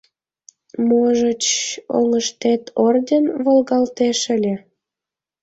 Можыч, 0.87 1.45
оҥыштет 1.97 2.63
орден 2.85 3.25
волгалтеш 3.43 4.19
ыле. 4.35 4.55